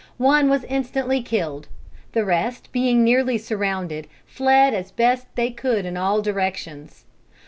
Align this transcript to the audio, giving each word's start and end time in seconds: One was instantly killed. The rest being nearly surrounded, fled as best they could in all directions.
One 0.17 0.49
was 0.49 0.63
instantly 0.63 1.21
killed. 1.21 1.67
The 2.13 2.25
rest 2.25 2.71
being 2.71 3.03
nearly 3.03 3.37
surrounded, 3.37 4.07
fled 4.25 4.73
as 4.73 4.89
best 4.89 5.27
they 5.35 5.51
could 5.51 5.85
in 5.85 5.95
all 5.95 6.23
directions. 6.23 7.03